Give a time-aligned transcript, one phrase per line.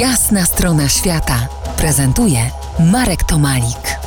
[0.00, 2.50] Jasna strona świata prezentuje
[2.92, 3.98] Marek Tomalik.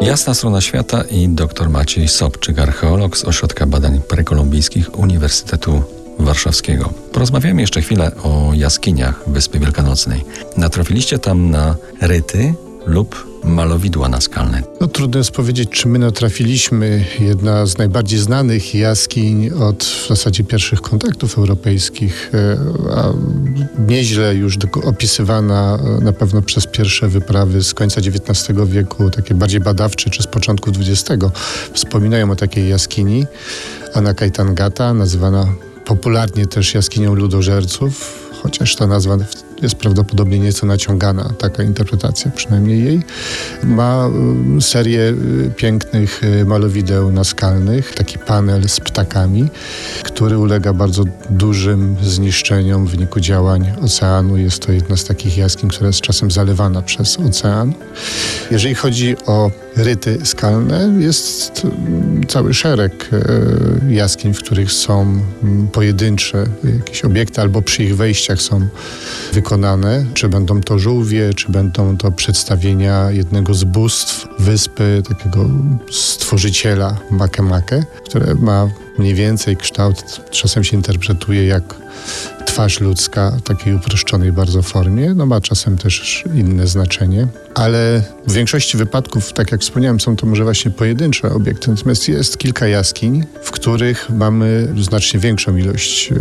[0.00, 5.82] Jasna strona świata i dr Maciej Sobczyk, archeolog z Ośrodka Badań Prekolumbijskich Uniwersytetu
[6.18, 6.92] Warszawskiego.
[7.12, 10.24] Porozmawiamy jeszcze chwilę o jaskiniach Wyspy Wielkanocnej.
[10.56, 12.54] Natrafiliście tam na ryty
[12.86, 14.62] lub malowidła naskalne.
[14.80, 17.04] No, trudno jest powiedzieć, czy my natrafiliśmy.
[17.20, 22.58] Jedna z najbardziej znanych jaskiń od w zasadzie pierwszych kontaktów europejskich, e,
[22.96, 23.12] a
[23.88, 29.60] nieźle już opisywana e, na pewno przez pierwsze wyprawy z końca XIX wieku, takie bardziej
[29.60, 31.24] badawcze, czy z początku XX,
[31.72, 33.26] wspominają o takiej jaskini.
[33.94, 35.46] Anakaitangata, nazywana
[35.84, 39.16] popularnie też jaskinią ludożerców, chociaż ta nazwa
[39.62, 43.02] jest prawdopodobnie nieco naciągana, taka interpretacja przynajmniej jej.
[43.64, 44.10] Ma
[44.58, 49.48] y, serię y, pięknych y, malowideł naskalnych, taki panel z ptakami,
[50.02, 54.36] który ulega bardzo dużym zniszczeniom w wyniku działań oceanu.
[54.36, 57.74] Jest to jedna z takich jaskiń, która jest czasem zalewana przez ocean.
[58.50, 61.62] Jeżeli chodzi o ryty skalne, jest
[62.28, 63.10] cały szereg
[63.88, 65.20] jaskiń, w których są
[65.72, 66.44] pojedyncze
[66.78, 68.68] jakieś obiekty albo przy ich wejściach są
[69.32, 69.45] wykonane.
[70.14, 75.48] Czy będą to żółwie, czy będą to przedstawienia jednego z bóstw wyspy, takiego
[75.90, 81.74] stworzyciela Makemake, które ma mniej więcej kształt, czasem się interpretuje jak
[82.46, 88.32] twarz ludzka w takiej uproszczonej bardzo formie, no ma czasem też inne znaczenie, ale w
[88.32, 93.24] większości wypadków, tak jak wspomniałem, są to może właśnie pojedyncze obiekty, natomiast jest kilka jaskiń,
[93.42, 96.16] w których mamy znacznie większą ilość y,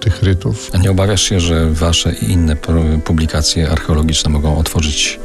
[0.00, 0.70] tych rytów.
[0.74, 2.56] A nie obawiasz się, że wasze i inne
[3.04, 5.20] publikacje archeologiczne mogą otworzyć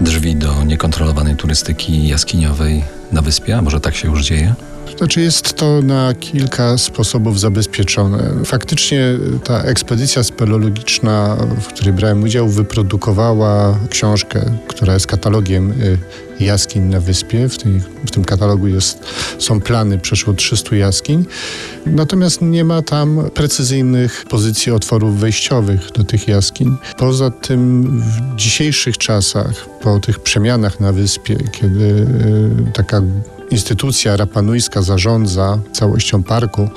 [0.00, 3.56] drzwi do niekontrolowanej turystyki jaskiniowej na wyspie?
[3.56, 4.54] A może tak się już dzieje?
[4.98, 8.44] Znaczy jest to na kilka sposobów zabezpieczone.
[8.44, 9.04] Faktycznie
[9.44, 15.98] ta ekspedycja speleologiczna, w której brałem udział, wyprodukowała książkę, która jest katalogiem y,
[16.40, 17.48] jaskiń na wyspie.
[17.48, 17.56] W,
[18.06, 19.04] w tym katalogu jest,
[19.38, 21.24] są plany przeszło 300 jaskiń.
[21.86, 26.76] Natomiast nie ma tam precyzyjnych pozycji otworów wejściowych do tych jaskiń.
[26.96, 33.01] Poza tym w dzisiejszych czasach, po tych przemianach na wyspie, kiedy y, taka
[33.50, 36.68] instytucja rapanujska zarządza całością parku,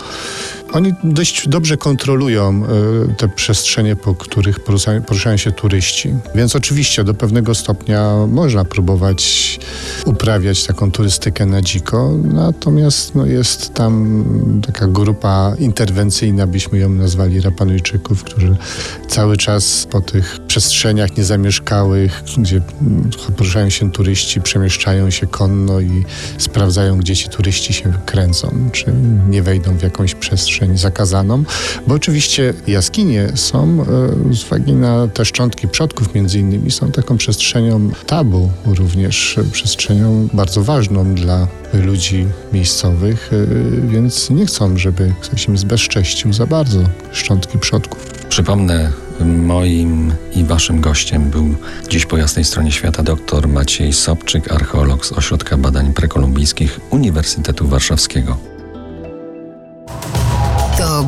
[0.74, 5.02] oni dość dobrze kontrolują e, te przestrzenie, po których poruszają,
[5.36, 6.14] się turyści.
[6.36, 9.60] Więc oczywiście do pewnego stopnia można próbować
[10.06, 14.24] uprawiać taką turystykę na dziko, natomiast no, jest tam
[14.66, 18.56] taka grupa interwencyjna, byśmy ją nazwali Rapanujczyków, którzy
[19.08, 22.62] cały czas po tych przestrzeniach niezamieszkałych, gdzie
[23.38, 26.06] poruszają się turyści, przemieszczają się konno i
[26.38, 28.94] sprawdzają, gdzie ci turyści się kręcą, czy
[29.30, 31.44] nie wejdą w jakąś przestrzeń przestrzeń zakazaną,
[31.88, 33.86] bo oczywiście jaskinie są
[34.30, 40.28] e, z uwagi na te szczątki przodków między innymi są taką przestrzenią tabu, również przestrzenią
[40.34, 46.80] bardzo ważną dla ludzi miejscowych, e, więc nie chcą, żeby ktoś im zbezcześcił za bardzo
[47.12, 48.12] szczątki przodków.
[48.30, 48.92] Przypomnę,
[49.26, 51.56] moim i waszym gościem był
[51.90, 58.55] dziś po jasnej stronie świata dr Maciej Sobczyk, archeolog z Ośrodka Badań Prekolumbijskich Uniwersytetu Warszawskiego.